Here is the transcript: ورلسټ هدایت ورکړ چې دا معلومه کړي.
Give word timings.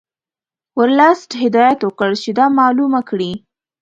ورلسټ 0.79 1.29
هدایت 1.43 1.79
ورکړ 1.83 2.11
چې 2.23 2.29
دا 2.39 2.45
معلومه 2.59 3.01
کړي. 3.09 3.31